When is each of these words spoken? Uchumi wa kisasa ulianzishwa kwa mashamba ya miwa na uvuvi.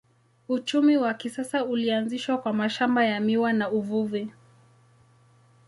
Uchumi 0.47 0.97
wa 0.97 1.13
kisasa 1.13 1.65
ulianzishwa 1.65 2.37
kwa 2.37 2.53
mashamba 2.53 3.05
ya 3.05 3.19
miwa 3.19 3.53
na 3.53 3.69
uvuvi. 3.71 4.33